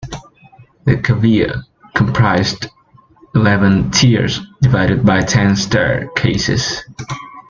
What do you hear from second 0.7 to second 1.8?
The cavea